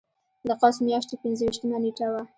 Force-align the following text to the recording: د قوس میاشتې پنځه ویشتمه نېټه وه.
د 0.47 0.49
قوس 0.61 0.77
میاشتې 0.87 1.15
پنځه 1.23 1.43
ویشتمه 1.45 1.77
نېټه 1.83 2.07
وه. 2.11 2.21